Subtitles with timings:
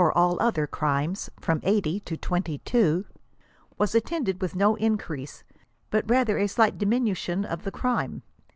[0.03, 3.05] 88 other crimes, from 80 to 22,)
[3.77, 5.43] was attended with no increase,
[5.91, 8.23] bat rather a slight diminution of the crime.